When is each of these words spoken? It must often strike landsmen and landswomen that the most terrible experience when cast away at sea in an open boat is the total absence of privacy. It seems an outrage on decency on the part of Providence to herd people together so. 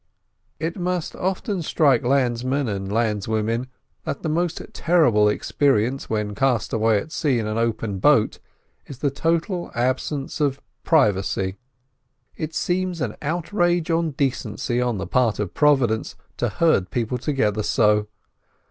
It 0.59 0.79
must 0.79 1.15
often 1.15 1.61
strike 1.61 2.01
landsmen 2.03 2.67
and 2.67 2.89
landswomen 2.91 3.67
that 4.03 4.23
the 4.23 4.29
most 4.29 4.59
terrible 4.73 5.29
experience 5.29 6.09
when 6.09 6.33
cast 6.33 6.73
away 6.73 6.97
at 6.97 7.11
sea 7.11 7.37
in 7.37 7.45
an 7.45 7.59
open 7.59 7.99
boat 7.99 8.39
is 8.87 8.97
the 8.97 9.11
total 9.11 9.69
absence 9.75 10.41
of 10.41 10.59
privacy. 10.83 11.57
It 12.35 12.55
seems 12.55 12.99
an 12.99 13.15
outrage 13.21 13.91
on 13.91 14.13
decency 14.13 14.81
on 14.81 14.97
the 14.97 15.05
part 15.05 15.37
of 15.37 15.53
Providence 15.53 16.15
to 16.37 16.49
herd 16.49 16.89
people 16.89 17.19
together 17.19 17.61
so. 17.61 18.07